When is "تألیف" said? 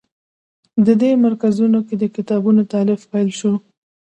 2.73-3.01